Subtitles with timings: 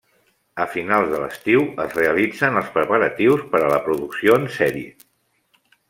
[0.63, 4.93] A finals de l'estiu es realitzen els preparatius per a la producció en sèrie.